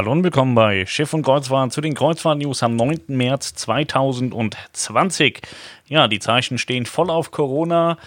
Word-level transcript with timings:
Hallo 0.00 0.12
und 0.12 0.22
willkommen 0.22 0.54
bei 0.54 0.86
Schiff 0.86 1.12
und 1.12 1.24
Kreuzfahrt 1.24 1.72
zu 1.72 1.80
den 1.80 1.94
Kreuzfahrt-News 1.94 2.62
am 2.62 2.76
9. 2.76 3.00
März 3.08 3.54
2020. 3.54 5.40
Ja, 5.88 6.06
die 6.06 6.20
Zeichen 6.20 6.56
stehen 6.56 6.86
voll 6.86 7.10
auf 7.10 7.32
Corona 7.32 7.98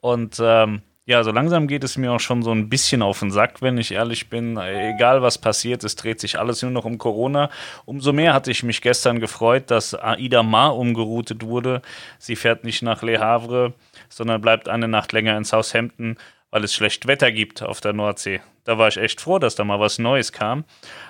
und 0.00 0.42
ähm, 0.42 0.82
ja, 1.04 1.22
so 1.22 1.30
langsam 1.30 1.68
geht 1.68 1.84
es 1.84 1.96
mir 1.96 2.10
auch 2.10 2.18
schon 2.18 2.42
so 2.42 2.50
ein 2.50 2.68
bisschen 2.68 3.00
auf 3.00 3.20
den 3.20 3.30
Sack, 3.30 3.62
wenn 3.62 3.78
ich 3.78 3.92
ehrlich 3.92 4.28
bin. 4.28 4.56
Egal 4.56 5.22
was 5.22 5.38
passiert, 5.38 5.84
es 5.84 5.94
dreht 5.94 6.18
sich 6.18 6.36
alles 6.36 6.62
nur 6.62 6.72
noch 6.72 6.84
um 6.84 6.98
Corona. 6.98 7.48
Umso 7.84 8.12
mehr 8.12 8.34
hatte 8.34 8.50
ich 8.50 8.64
mich 8.64 8.82
gestern 8.82 9.20
gefreut, 9.20 9.70
dass 9.70 9.94
Aida 9.94 10.42
Ma 10.42 10.66
umgeroutet 10.66 11.44
wurde. 11.44 11.80
Sie 12.18 12.34
fährt 12.34 12.64
nicht 12.64 12.82
nach 12.82 13.04
Le 13.04 13.20
Havre, 13.20 13.72
sondern 14.08 14.40
bleibt 14.40 14.68
eine 14.68 14.88
Nacht 14.88 15.12
länger 15.12 15.36
in 15.36 15.44
Southampton, 15.44 16.16
weil 16.50 16.64
es 16.64 16.74
schlecht 16.74 17.06
Wetter 17.06 17.32
gibt 17.32 17.62
auf 17.62 17.80
der 17.80 17.92
Nordsee. 17.92 18.40
Da 18.64 18.78
war 18.78 18.88
ich 18.88 18.96
echt 18.96 19.20
froh, 19.20 19.38
dass 19.38 19.54
da 19.54 19.64
mal 19.64 19.80
was 19.80 19.98
Neues 19.98 20.32
kam. 20.32 20.64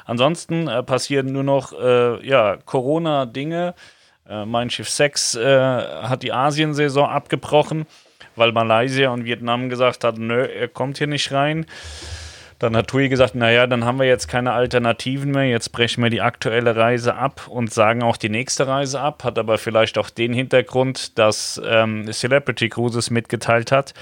Ansonsten 0.04 0.68
äh, 0.68 0.82
passieren 0.82 1.32
nur 1.32 1.44
noch 1.44 1.72
äh, 1.72 2.26
ja, 2.26 2.58
Corona-Dinge. 2.64 3.74
Äh, 4.28 4.44
mein 4.44 4.70
Schiff 4.70 4.90
6 4.90 5.36
äh, 5.36 5.58
hat 6.02 6.22
die 6.22 6.32
Asiensaison 6.32 7.08
abgebrochen 7.08 7.86
weil 8.36 8.52
Malaysia 8.52 9.10
und 9.10 9.24
Vietnam 9.24 9.68
gesagt 9.68 10.04
hat, 10.04 10.18
nö, 10.18 10.44
er 10.44 10.68
kommt 10.68 10.98
hier 10.98 11.06
nicht 11.06 11.32
rein. 11.32 11.66
Dann 12.58 12.74
hat 12.74 12.88
TUI 12.88 13.08
gesagt, 13.10 13.34
naja, 13.34 13.66
dann 13.66 13.84
haben 13.84 13.98
wir 13.98 14.06
jetzt 14.06 14.28
keine 14.28 14.52
Alternativen 14.52 15.30
mehr, 15.30 15.46
jetzt 15.46 15.72
brechen 15.72 16.02
wir 16.02 16.08
die 16.08 16.22
aktuelle 16.22 16.74
Reise 16.74 17.14
ab 17.14 17.48
und 17.48 17.72
sagen 17.72 18.02
auch 18.02 18.16
die 18.16 18.30
nächste 18.30 18.66
Reise 18.66 19.00
ab, 19.00 19.24
hat 19.24 19.38
aber 19.38 19.58
vielleicht 19.58 19.98
auch 19.98 20.08
den 20.08 20.32
Hintergrund, 20.32 21.18
dass 21.18 21.60
ähm, 21.64 22.10
Celebrity 22.10 22.70
Cruises 22.70 23.10
mitgeteilt 23.10 23.72
hat, 23.72 23.92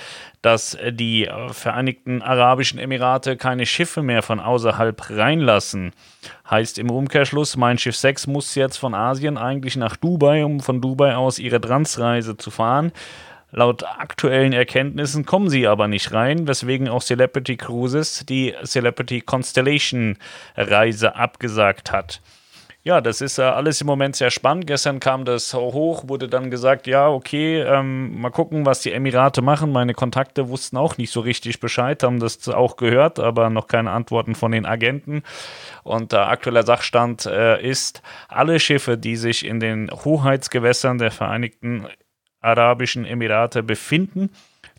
dass 0.41 0.79
die 0.91 1.29
Vereinigten 1.51 2.23
Arabischen 2.23 2.79
Emirate 2.79 3.37
keine 3.37 3.67
Schiffe 3.67 4.03
mehr 4.03 4.23
von 4.23 4.39
außerhalb 4.39 5.11
reinlassen. 5.11 5.93
Heißt 6.49 6.79
im 6.79 6.91
Umkehrschluss, 6.91 7.57
mein 7.57 7.79
Schiff 7.79 7.97
6 7.97 8.27
muss 8.29 8.55
jetzt 8.55 8.77
von 8.77 8.95
Asien 8.95 9.37
eigentlich 9.37 9.77
nach 9.77 9.97
Dubai, 9.97 10.45
um 10.45 10.61
von 10.61 10.81
Dubai 10.81 11.17
aus 11.17 11.39
ihre 11.39 11.61
Transreise 11.61 12.37
zu 12.37 12.51
fahren. 12.51 12.93
Laut 13.57 13.85
aktuellen 13.85 14.53
Erkenntnissen 14.53 15.25
kommen 15.27 15.49
sie 15.49 15.69
aber 15.69 15.87
nicht 15.87 16.13
rein, 16.13 16.49
weswegen 16.49 16.89
auch 16.89 17.05
Celebrity 17.05 17.57
Cruises 17.57 18.27
die 18.27 18.53
Celebrity 18.65 19.21
Constellation 19.21 20.19
Reise 20.57 21.15
abgesagt 21.15 21.93
hat. 21.93 22.21
Ja, 22.83 23.01
das 23.01 23.21
ist 23.21 23.39
äh, 23.39 23.43
alles 23.43 23.81
im 23.81 23.87
Moment 23.87 24.17
sehr 24.17 24.33
spannend. 24.33 24.67
Gestern 24.67 24.99
kam 24.99 25.25
das 25.25 25.55
hoch, 25.55 26.09
wurde 26.09 26.29
dann 26.29 26.51
gesagt, 26.51 26.89
ja, 26.89 27.09
okay, 27.09 27.63
ähm, 27.63 28.21
mal 28.21 28.31
gucken, 28.31 28.67
was 28.67 28.81
die 28.81 28.93
Emirate 28.93 29.41
machen. 29.41 29.71
Meine 29.71 29.95
Kontakte 29.95 30.49
wussten 30.49 30.77
auch 30.77 30.99
nicht 30.99 31.13
so 31.13 31.21
richtig 31.21 31.61
Bescheid, 31.61 32.03
haben 32.03 32.19
das 32.19 32.47
auch 32.49 32.77
gehört, 32.77 33.21
aber 33.21 33.51
noch 33.51 33.69
keine 33.69 33.93
Antworten 33.93 34.35
von 34.35 34.51
den 34.51 34.67
Agenten. 34.67 35.23
Und 35.85 36.11
der 36.11 36.29
aktuelle 36.29 36.67
Sachstand 36.67 37.25
äh, 37.25 37.63
ist, 37.63 38.03
alle 38.29 38.59
Schiffe, 38.59 38.99
die 38.99 39.15
sich 39.15 39.47
in 39.47 39.61
den 39.61 39.91
Hoheitsgewässern 39.91 40.99
der 40.99 41.13
Vereinigten 41.13 41.87
Arabischen 42.45 43.05
Emirate 43.05 43.63
befinden, 43.63 44.31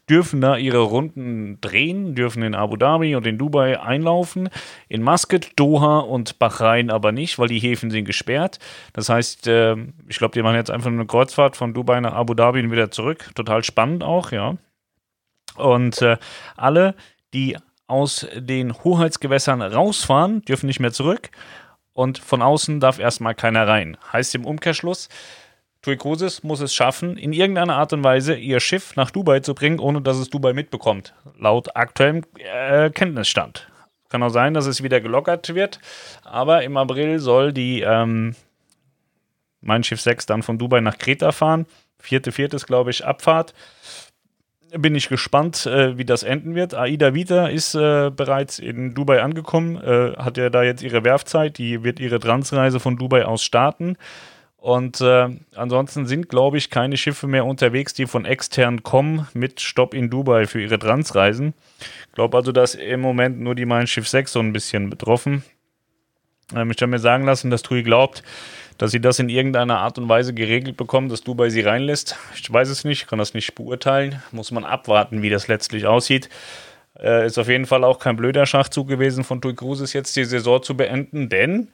dürfen 0.09 0.41
da 0.41 0.58
ihre 0.58 0.80
Runden 0.80 1.59
drehen, 1.61 2.16
dürfen 2.16 2.44
in 2.44 2.53
Abu 2.53 2.77
Dhabi 2.77 3.16
und 3.16 3.25
in 3.25 3.38
Dubai 3.38 3.80
einlaufen, 3.80 4.49
in 4.88 5.02
Muscat, 5.02 5.52
Doha 5.55 5.99
und 5.99 6.38
Bahrain 6.38 6.91
aber 6.91 7.11
nicht, 7.11 7.39
weil 7.39 7.47
die 7.47 7.59
Häfen 7.59 7.89
sind 7.89 8.05
gesperrt. 8.05 8.59
Das 8.94 9.09
heißt, 9.09 9.47
äh, 9.47 9.75
ich 10.07 10.17
glaube, 10.17 10.33
die 10.33 10.44
machen 10.44 10.55
jetzt 10.55 10.72
einfach 10.72 10.91
eine 10.91 11.05
Kreuzfahrt 11.05 11.55
von 11.57 11.73
Dubai 11.73 11.99
nach 12.02 12.13
Abu 12.13 12.33
Dhabi 12.33 12.59
und 12.59 12.72
wieder 12.72 12.91
zurück. 12.91 13.31
Total 13.35 13.63
spannend 13.63 14.03
auch, 14.03 14.31
ja. 14.31 14.57
Und 15.55 16.02
äh, 16.02 16.17
alle, 16.55 16.95
die 17.33 17.57
aus 17.88 18.27
den 18.35 18.73
Hoheitsgewässern 18.83 19.61
rausfahren, 19.61 20.41
dürfen 20.44 20.67
nicht 20.67 20.79
mehr 20.79 20.91
zurück. 20.91 21.29
Und 21.94 22.17
von 22.17 22.41
außen 22.41 22.79
darf 22.79 23.00
erstmal 23.00 23.35
keiner 23.35 23.67
rein. 23.67 23.97
Heißt 24.11 24.35
im 24.35 24.45
Umkehrschluss, 24.45 25.07
TUI 25.86 25.97
Cruises 25.97 26.44
muss 26.44 26.61
es 26.61 26.73
schaffen, 26.73 27.16
in 27.16 27.31
irgendeiner 27.31 27.75
Art 27.75 27.94
und 27.94 28.03
Weise 28.03 28.33
ihr 28.33 28.59
Schiff 28.59 28.96
nach 28.96 29.12
Dubai 29.12 29.41
zu 29.41 29.53
bringen, 29.53 29.78
ohne 29.78 30.01
dass 30.01 30.18
es 30.18 30.31
Dubai 30.31 30.51
mitbekommt. 30.51 31.13
Laut 31.38 31.75
aktuellem 31.75 32.23
äh, 32.40 32.90
Kenntnisstand. 32.90 33.69
Kann 34.09 34.23
auch 34.23 34.29
sein, 34.29 34.56
dass 34.56 34.66
es 34.66 34.81
wieder 34.81 35.00
gelockert 35.00 35.53
wird, 35.53 35.79
aber 36.23 36.63
im 36.63 36.75
April 36.78 37.19
soll 37.19 37.53
die 37.53 37.81
ähm, 37.81 38.35
mein 39.62 39.84
Schiff 39.84 40.01
6 40.01 40.25
dann 40.25 40.41
von 40.41 40.57
Dubai 40.57 40.81
nach 40.81 40.97
Kreta 40.97 41.31
fahren. 41.31 41.68
Vierte, 42.00 42.31
viertes, 42.31 42.66
glaube 42.66 42.90
ich, 42.90 43.06
Abfahrt. 43.06 43.53
Bin 44.75 44.96
ich 44.96 45.07
gespannt, 45.07 45.67
äh, 45.67 46.00
wie 46.00 46.06
das 46.06 46.23
enden 46.23 46.56
wird. 46.56 46.73
Aida 46.73 47.13
Vita 47.13 47.46
ist 47.46 47.75
äh, 47.75 48.09
bereits 48.09 48.57
in 48.57 48.96
Dubai 48.96 49.22
angekommen, 49.22 49.75
äh, 49.75 50.16
hat 50.17 50.38
ja 50.38 50.50
da 50.50 50.63
jetzt 50.63 50.81
ihre 50.81 51.03
Werfzeit. 51.03 51.59
Die 51.59 51.84
wird 51.84 52.00
ihre 52.00 52.19
Transreise 52.19 52.79
von 52.79 52.97
Dubai 52.97 53.25
aus 53.25 53.44
starten. 53.44 53.97
Und 54.66 55.00
äh, 55.00 55.28
ansonsten 55.53 56.08
sind, 56.08 56.28
glaube 56.28 56.58
ich, 56.58 56.72
keine 56.72 56.98
Schiffe 56.98 57.28
mehr 57.28 57.46
unterwegs, 57.46 57.94
die 57.94 58.08
von 58.08 58.26
extern 58.26 58.81
kommen 58.81 59.28
mit 59.36 59.62
Stopp 59.62 59.94
in 59.94 60.09
Dubai 60.09 60.48
für 60.48 60.59
ihre 60.59 60.80
Transreisen. 60.80 61.53
Ich 62.08 62.14
glaube 62.14 62.36
also, 62.36 62.52
dass 62.52 62.74
im 62.74 63.00
Moment 63.00 63.40
nur 63.40 63.53
die 63.53 63.68
Mein 63.68 63.86
Schiff 63.86 64.08
6 64.08 64.31
so 64.31 64.40
ein 64.40 64.53
bisschen 64.53 64.90
betroffen. 64.90 65.44
Ähm, 66.56 66.72
ich 66.72 66.81
habe 66.81 66.90
mir 66.90 66.98
sagen 66.98 67.26
lassen, 67.26 67.52
dass 67.52 67.62
TUI 67.62 67.84
glaubt, 67.84 68.24
dass 68.80 68.90
sie 68.90 69.00
das 69.00 69.20
in 69.20 69.30
irgendeiner 69.30 69.78
Art 69.78 70.00
und 70.00 70.09
Weise 70.09 70.34
geregelt 70.34 70.78
bekommen, 70.78 71.09
dass 71.09 71.22
Dubai 71.22 71.52
sie 71.52 71.62
reinlässt. 71.62 72.18
Ich 72.34 72.52
weiß 72.52 72.70
es 72.70 72.84
nicht, 72.84 73.06
kann 73.06 73.20
das 73.20 73.36
nicht 73.36 73.53
beurteilen. 73.53 74.24
Muss 74.32 74.50
man 74.50 74.66
abwarten, 74.66 75.22
wie 75.22 75.30
das 75.30 75.47
letztlich 75.47 75.86
aussieht. 75.86 76.28
Äh, 77.00 77.28
ist 77.28 77.38
auf 77.38 77.50
jeden 77.50 77.68
Fall 77.68 77.84
auch 77.84 78.00
kein 78.00 78.16
blöder 78.16 78.47
Schachzug 78.47 78.88
gewesen 78.88 79.24
von 79.24 79.42
TUI 79.42 79.53
Cruises 79.53 79.94
jetzt 79.94 80.16
die 80.16 80.26
Saison 80.26 80.64
zu 80.64 80.76
beenden, 80.76 81.30
denn 81.30 81.68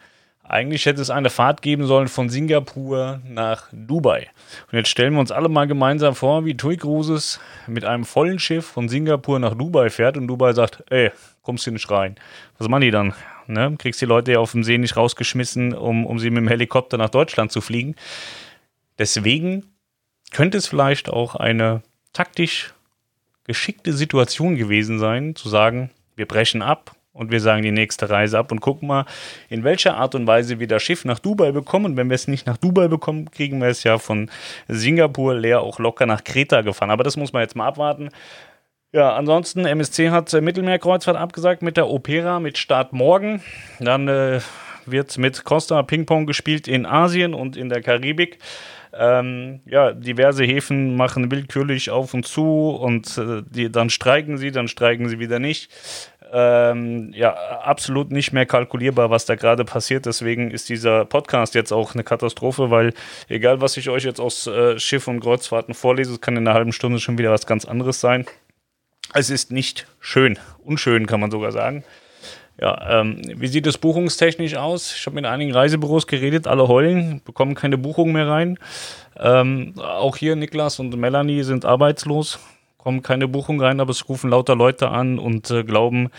eigentlich 0.51 0.85
hätte 0.85 1.01
es 1.01 1.09
eine 1.09 1.29
Fahrt 1.29 1.61
geben 1.61 1.85
sollen 1.85 2.09
von 2.09 2.29
Singapur 2.29 3.21
nach 3.25 3.69
Dubai. 3.71 4.27
Und 4.69 4.77
jetzt 4.77 4.89
stellen 4.89 5.13
wir 5.13 5.21
uns 5.21 5.31
alle 5.31 5.47
mal 5.47 5.65
gemeinsam 5.65 6.13
vor, 6.13 6.43
wie 6.43 6.57
TUI 6.57 6.75
Cruises 6.75 7.39
mit 7.67 7.85
einem 7.85 8.03
vollen 8.03 8.37
Schiff 8.37 8.65
von 8.65 8.89
Singapur 8.89 9.39
nach 9.39 9.55
Dubai 9.55 9.89
fährt 9.89 10.17
und 10.17 10.27
Dubai 10.27 10.51
sagt, 10.51 10.83
ey, 10.89 11.11
kommst 11.41 11.65
du 11.67 11.71
nicht 11.71 11.89
rein. 11.89 12.15
Was 12.57 12.67
machen 12.67 12.81
die 12.81 12.91
dann? 12.91 13.13
Ne? 13.47 13.75
Kriegst 13.79 14.01
die 14.01 14.05
Leute 14.05 14.33
ja 14.33 14.39
auf 14.39 14.51
dem 14.51 14.65
See 14.65 14.77
nicht 14.77 14.97
rausgeschmissen, 14.97 15.73
um, 15.73 16.05
um 16.05 16.19
sie 16.19 16.29
mit 16.29 16.39
dem 16.39 16.49
Helikopter 16.49 16.97
nach 16.97 17.09
Deutschland 17.09 17.53
zu 17.53 17.61
fliegen. 17.61 17.95
Deswegen 18.99 19.65
könnte 20.31 20.57
es 20.57 20.67
vielleicht 20.67 21.09
auch 21.09 21.35
eine 21.35 21.81
taktisch 22.11 22.73
geschickte 23.45 23.93
Situation 23.93 24.57
gewesen 24.57 24.99
sein, 24.99 25.33
zu 25.33 25.47
sagen, 25.47 25.91
wir 26.17 26.25
brechen 26.25 26.61
ab 26.61 26.93
und 27.13 27.31
wir 27.31 27.41
sagen 27.41 27.61
die 27.61 27.71
nächste 27.71 28.09
Reise 28.09 28.39
ab 28.39 28.51
und 28.51 28.61
gucken 28.61 28.87
mal, 28.87 29.05
in 29.49 29.63
welcher 29.63 29.97
Art 29.97 30.15
und 30.15 30.27
Weise 30.27 30.59
wir 30.59 30.67
das 30.67 30.81
Schiff 30.81 31.03
nach 31.03 31.19
Dubai 31.19 31.51
bekommen. 31.51 31.85
Und 31.85 31.97
wenn 31.97 32.09
wir 32.09 32.15
es 32.15 32.27
nicht 32.27 32.47
nach 32.47 32.57
Dubai 32.57 32.87
bekommen, 32.87 33.29
kriegen 33.31 33.59
wir 33.59 33.67
es 33.67 33.83
ja 33.83 33.97
von 33.97 34.29
Singapur 34.69 35.35
leer 35.35 35.61
auch 35.61 35.79
locker 35.79 36.05
nach 36.05 36.23
Kreta 36.23 36.61
gefahren. 36.61 36.89
Aber 36.89 37.03
das 37.03 37.17
muss 37.17 37.33
man 37.33 37.41
jetzt 37.41 37.55
mal 37.55 37.67
abwarten. 37.67 38.09
Ja, 38.93 39.15
ansonsten, 39.15 39.65
MSC 39.65 40.09
hat 40.09 40.33
äh, 40.33 40.41
Mittelmeerkreuzfahrt 40.41 41.17
abgesagt 41.17 41.61
mit 41.61 41.77
der 41.77 41.89
Opera 41.89 42.39
mit 42.39 42.57
Start 42.57 42.93
morgen. 42.93 43.41
Dann 43.79 44.07
äh, 44.07 44.39
wird 44.85 45.17
mit 45.17 45.43
Costa 45.43 45.83
Ping-Pong 45.83 46.25
gespielt 46.25 46.67
in 46.67 46.85
Asien 46.85 47.33
und 47.33 47.57
in 47.57 47.69
der 47.69 47.81
Karibik. 47.81 48.39
Ähm, 48.93 49.61
ja, 49.65 49.93
diverse 49.93 50.43
Häfen 50.43 50.97
machen 50.97 51.31
willkürlich 51.31 51.89
auf 51.89 52.13
und 52.13 52.25
zu 52.25 52.71
und 52.71 53.17
äh, 53.17 53.41
die, 53.49 53.71
dann 53.71 53.89
streiken 53.89 54.37
sie, 54.37 54.51
dann 54.51 54.67
streiken 54.67 55.07
sie 55.07 55.19
wieder 55.19 55.39
nicht 55.39 55.69
ähm, 56.31 57.11
ja, 57.13 57.33
absolut 57.33 58.11
nicht 58.11 58.31
mehr 58.31 58.45
kalkulierbar, 58.45 59.09
was 59.09 59.25
da 59.25 59.35
gerade 59.35 59.65
passiert. 59.65 60.05
Deswegen 60.05 60.51
ist 60.51 60.69
dieser 60.69 61.05
Podcast 61.05 61.55
jetzt 61.55 61.71
auch 61.73 61.93
eine 61.93 62.03
Katastrophe, 62.03 62.71
weil 62.71 62.93
egal, 63.27 63.61
was 63.61 63.77
ich 63.77 63.89
euch 63.89 64.03
jetzt 64.03 64.21
aus 64.21 64.47
äh, 64.47 64.79
Schiff 64.79 65.07
und 65.07 65.19
Kreuzfahrten 65.19 65.73
vorlese, 65.73 66.13
es 66.13 66.21
kann 66.21 66.37
in 66.37 66.47
einer 66.47 66.55
halben 66.55 66.71
Stunde 66.71 66.99
schon 66.99 67.17
wieder 67.17 67.31
was 67.31 67.45
ganz 67.45 67.65
anderes 67.65 67.99
sein. 67.99 68.25
Es 69.13 69.29
ist 69.29 69.51
nicht 69.51 69.87
schön, 69.99 70.39
unschön 70.63 71.05
kann 71.05 71.19
man 71.19 71.31
sogar 71.31 71.51
sagen. 71.51 71.83
Ja, 72.59 73.01
ähm, 73.01 73.21
wie 73.35 73.47
sieht 73.47 73.65
es 73.65 73.77
buchungstechnisch 73.77 74.55
aus? 74.55 74.95
Ich 74.95 75.05
habe 75.07 75.15
mit 75.15 75.25
einigen 75.25 75.51
Reisebüros 75.51 76.05
geredet, 76.05 76.47
alle 76.47 76.67
heulen, 76.67 77.21
bekommen 77.25 77.55
keine 77.55 77.77
Buchung 77.77 78.11
mehr 78.11 78.27
rein. 78.27 78.57
Ähm, 79.17 79.73
auch 79.77 80.15
hier 80.15 80.35
Niklas 80.35 80.79
und 80.79 80.95
Melanie 80.95 81.43
sind 81.43 81.65
arbeitslos, 81.65 82.39
kommen 82.83 83.01
keine 83.01 83.27
Buchung 83.27 83.61
rein, 83.61 83.79
aber 83.79 83.91
es 83.91 84.09
rufen 84.09 84.29
lauter 84.29 84.55
Leute 84.55 84.89
an 84.89 85.19
und 85.19 85.49
äh, 85.51 85.63
glauben, 85.63 86.09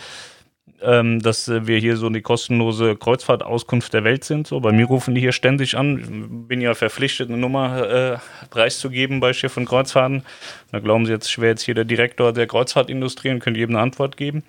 ähm, 0.81 1.21
dass 1.21 1.47
äh, 1.47 1.65
wir 1.67 1.77
hier 1.77 1.97
so 1.97 2.07
eine 2.07 2.21
kostenlose 2.21 2.95
Kreuzfahrtauskunft 2.95 3.93
der 3.93 4.03
Welt 4.03 4.23
sind. 4.23 4.47
So, 4.47 4.59
bei 4.59 4.71
mir 4.71 4.85
rufen 4.85 5.15
die 5.15 5.21
hier 5.21 5.31
ständig 5.31 5.77
an. 5.77 6.45
Bin 6.47 6.61
ja 6.61 6.73
verpflichtet, 6.73 7.29
eine 7.29 7.37
Nummer 7.37 7.89
äh, 7.89 8.17
preiszugeben 8.49 9.19
bei 9.19 9.33
Schiff 9.33 9.57
und 9.57 9.65
Kreuzfahrten. 9.65 10.23
Da 10.71 10.79
glauben 10.79 11.05
sie 11.05 11.13
jetzt, 11.13 11.27
ich 11.27 11.37
wäre 11.37 11.51
jetzt 11.51 11.63
hier 11.63 11.75
der 11.75 11.85
Direktor 11.85 12.33
der 12.33 12.47
Kreuzfahrtindustrie 12.47 13.31
und 13.31 13.39
könnte 13.39 13.59
jedem 13.59 13.75
eine 13.75 13.83
Antwort 13.83 14.17
geben. 14.17 14.43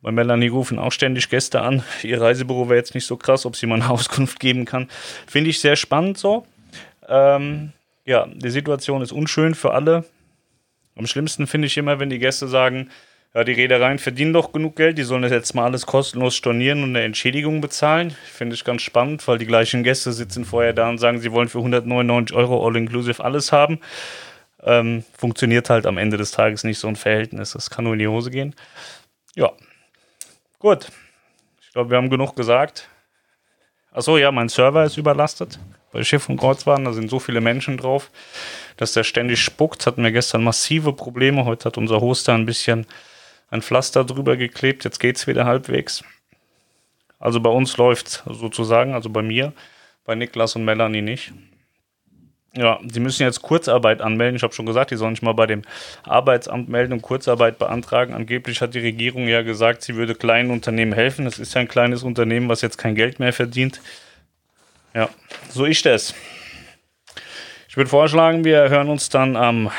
Bei 0.00 0.12
Melanie 0.12 0.48
rufen 0.48 0.78
auch 0.78 0.92
ständig 0.92 1.28
Gäste 1.30 1.62
an. 1.62 1.82
Ihr 2.02 2.20
Reisebüro 2.20 2.68
wäre 2.68 2.78
jetzt 2.78 2.94
nicht 2.94 3.06
so 3.06 3.16
krass, 3.16 3.46
ob 3.46 3.56
sie 3.56 3.66
mal 3.66 3.76
eine 3.76 3.90
Auskunft 3.90 4.38
geben 4.40 4.64
kann. 4.64 4.88
Finde 5.26 5.50
ich 5.50 5.60
sehr 5.60 5.76
spannend 5.76 6.18
so. 6.18 6.46
Ähm, 7.08 7.72
ja, 8.04 8.26
die 8.26 8.50
Situation 8.50 9.02
ist 9.02 9.12
unschön 9.12 9.54
für 9.54 9.72
alle. 9.72 10.04
Am 10.96 11.06
schlimmsten 11.06 11.46
finde 11.46 11.66
ich 11.66 11.76
immer, 11.76 11.98
wenn 11.98 12.10
die 12.10 12.18
Gäste 12.18 12.48
sagen, 12.48 12.90
ja, 13.34 13.42
die 13.42 13.52
Reedereien 13.52 13.98
verdienen 13.98 14.32
doch 14.32 14.52
genug 14.52 14.76
Geld, 14.76 14.96
die 14.96 15.02
sollen 15.02 15.22
das 15.22 15.32
jetzt 15.32 15.54
mal 15.54 15.64
alles 15.64 15.86
kostenlos 15.86 16.36
stornieren 16.36 16.84
und 16.84 16.90
eine 16.90 17.02
Entschädigung 17.02 17.60
bezahlen. 17.60 18.14
Finde 18.32 18.54
ich 18.54 18.62
ganz 18.62 18.82
spannend, 18.82 19.26
weil 19.26 19.38
die 19.38 19.46
gleichen 19.46 19.82
Gäste 19.82 20.12
sitzen 20.12 20.44
vorher 20.44 20.72
da 20.72 20.88
und 20.88 20.98
sagen, 20.98 21.18
sie 21.18 21.32
wollen 21.32 21.48
für 21.48 21.58
199 21.58 22.36
Euro 22.36 22.64
all-inclusive 22.64 23.24
alles 23.24 23.50
haben. 23.50 23.80
Ähm, 24.62 25.02
funktioniert 25.18 25.68
halt 25.68 25.84
am 25.86 25.98
Ende 25.98 26.16
des 26.16 26.30
Tages 26.30 26.62
nicht 26.62 26.78
so 26.78 26.86
ein 26.86 26.94
Verhältnis. 26.94 27.52
Das 27.52 27.70
kann 27.70 27.84
nur 27.84 27.94
in 27.94 27.98
die 27.98 28.06
Hose 28.06 28.30
gehen. 28.30 28.54
Ja, 29.34 29.50
gut. 30.60 30.88
Ich 31.60 31.72
glaube, 31.72 31.90
wir 31.90 31.96
haben 31.96 32.10
genug 32.10 32.36
gesagt. 32.36 32.88
Achso, 33.94 34.18
ja, 34.18 34.32
mein 34.32 34.48
Server 34.48 34.84
ist 34.84 34.96
überlastet. 34.96 35.60
Bei 35.92 36.02
Schiff 36.02 36.28
und 36.28 36.36
Kreuzfahrten, 36.36 36.84
da 36.84 36.92
sind 36.92 37.08
so 37.08 37.20
viele 37.20 37.40
Menschen 37.40 37.76
drauf, 37.76 38.10
dass 38.76 38.92
der 38.92 39.04
ständig 39.04 39.40
spuckt. 39.40 39.86
Hatten 39.86 40.02
wir 40.02 40.10
gestern 40.10 40.42
massive 40.42 40.92
Probleme. 40.92 41.44
Heute 41.44 41.66
hat 41.66 41.78
unser 41.78 42.00
Hoster 42.00 42.34
ein 42.34 42.44
bisschen 42.44 42.86
ein 43.50 43.62
Pflaster 43.62 44.02
drüber 44.02 44.36
geklebt. 44.36 44.82
Jetzt 44.82 44.98
geht 44.98 45.14
es 45.14 45.28
wieder 45.28 45.44
halbwegs. 45.44 46.02
Also 47.20 47.38
bei 47.38 47.50
uns 47.50 47.76
läuft 47.76 48.24
sozusagen, 48.26 48.94
also 48.94 49.10
bei 49.10 49.22
mir, 49.22 49.52
bei 50.04 50.16
Niklas 50.16 50.56
und 50.56 50.64
Melanie 50.64 51.00
nicht. 51.00 51.32
Ja, 52.56 52.78
die 52.82 53.00
müssen 53.00 53.24
jetzt 53.24 53.42
Kurzarbeit 53.42 54.00
anmelden. 54.00 54.36
Ich 54.36 54.44
habe 54.44 54.54
schon 54.54 54.66
gesagt, 54.66 54.92
die 54.92 54.96
sollen 54.96 55.16
sich 55.16 55.22
mal 55.22 55.32
bei 55.32 55.46
dem 55.46 55.62
Arbeitsamt 56.04 56.68
melden 56.68 56.92
und 56.92 57.02
Kurzarbeit 57.02 57.58
beantragen. 57.58 58.14
Angeblich 58.14 58.60
hat 58.60 58.74
die 58.74 58.80
Regierung 58.80 59.26
ja 59.26 59.42
gesagt, 59.42 59.82
sie 59.82 59.96
würde 59.96 60.14
kleinen 60.14 60.50
Unternehmen 60.50 60.92
helfen. 60.92 61.24
Das 61.24 61.40
ist 61.40 61.54
ja 61.54 61.60
ein 61.60 61.68
kleines 61.68 62.04
Unternehmen, 62.04 62.48
was 62.48 62.60
jetzt 62.60 62.78
kein 62.78 62.94
Geld 62.94 63.18
mehr 63.18 63.32
verdient. 63.32 63.80
Ja, 64.94 65.08
so 65.50 65.64
ist 65.64 65.84
das. 65.84 66.14
Ich 67.68 67.76
würde 67.76 67.90
vorschlagen, 67.90 68.44
wir 68.44 68.68
hören 68.68 68.88
uns 68.88 69.08
dann 69.08 69.34
am, 69.34 69.66
äh, 69.66 69.70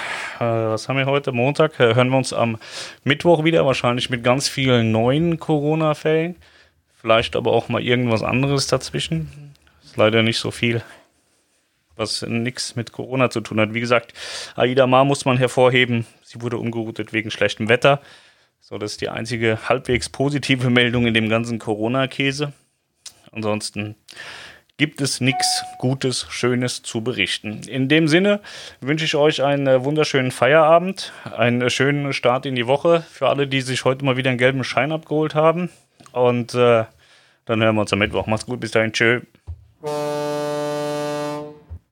was 0.41 0.89
haben 0.89 0.97
wir 0.97 1.05
heute, 1.05 1.31
Montag, 1.31 1.79
äh, 1.79 1.95
hören 1.95 2.09
wir 2.09 2.17
uns 2.17 2.33
am 2.33 2.57
Mittwoch 3.05 3.45
wieder, 3.45 3.65
wahrscheinlich 3.65 4.09
mit 4.09 4.21
ganz 4.21 4.49
vielen 4.49 4.91
neuen 4.91 5.39
Corona-Fällen. 5.39 6.35
Vielleicht 6.99 7.37
aber 7.37 7.53
auch 7.53 7.69
mal 7.69 7.81
irgendwas 7.81 8.21
anderes 8.21 8.67
dazwischen. 8.67 9.53
Ist 9.81 9.95
leider 9.95 10.23
nicht 10.23 10.39
so 10.39 10.51
viel, 10.51 10.83
was 11.95 12.21
nichts 12.23 12.75
mit 12.75 12.91
Corona 12.91 13.29
zu 13.29 13.41
tun 13.41 13.59
hat. 13.59 13.73
Wie 13.73 13.79
gesagt, 13.79 14.13
Aida 14.55 14.87
Ma 14.87 15.03
muss 15.03 15.25
man 15.25 15.37
hervorheben. 15.37 16.05
Sie 16.23 16.41
wurde 16.41 16.57
umgeroutet 16.57 17.13
wegen 17.13 17.31
schlechtem 17.31 17.69
Wetter. 17.69 18.01
So, 18.61 18.77
das 18.77 18.93
ist 18.93 19.01
die 19.01 19.09
einzige 19.09 19.69
halbwegs 19.69 20.09
positive 20.09 20.69
Meldung 20.69 21.05
in 21.05 21.13
dem 21.13 21.29
ganzen 21.29 21.59
Corona-Käse. 21.59 22.53
Ansonsten 23.31 23.95
gibt 24.77 25.01
es 25.01 25.21
nichts 25.21 25.63
Gutes, 25.77 26.25
Schönes 26.29 26.81
zu 26.81 27.01
berichten. 27.01 27.61
In 27.67 27.87
dem 27.87 28.07
Sinne 28.07 28.41
wünsche 28.81 29.05
ich 29.05 29.15
euch 29.15 29.43
einen 29.43 29.67
äh, 29.67 29.83
wunderschönen 29.83 30.31
Feierabend, 30.31 31.13
einen 31.37 31.61
äh, 31.61 31.69
schönen 31.69 32.11
Start 32.13 32.45
in 32.45 32.55
die 32.55 32.67
Woche 32.67 33.05
für 33.09 33.29
alle, 33.29 33.47
die 33.47 33.61
sich 33.61 33.85
heute 33.85 34.03
mal 34.03 34.17
wieder 34.17 34.31
einen 34.31 34.39
gelben 34.39 34.63
Schein 34.63 34.91
abgeholt 34.91 35.35
haben. 35.35 35.69
Und 36.11 36.53
äh, 36.55 36.85
dann 37.45 37.61
hören 37.61 37.75
wir 37.75 37.81
uns 37.81 37.93
am 37.93 37.99
Mittwoch. 37.99 38.27
Macht's 38.27 38.45
gut, 38.45 38.59
bis 38.59 38.71
dahin. 38.71 38.91
Tschö. 38.91 39.21